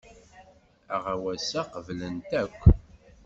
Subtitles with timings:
[0.95, 2.59] Aɣawas-a qeblen-t akk.